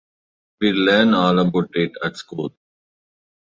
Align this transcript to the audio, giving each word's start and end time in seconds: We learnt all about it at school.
We 0.59 0.71
learnt 0.71 1.13
all 1.13 1.37
about 1.37 1.75
it 1.75 1.91
at 2.03 2.17
school. 2.17 2.55